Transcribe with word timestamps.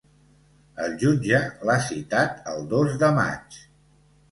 El 0.85 0.95
jutge 1.03 1.41
l’ha 1.69 1.77
citat 1.89 2.51
el 2.55 2.67
dos 2.75 2.99
de 3.07 3.13
maig. 3.21 3.63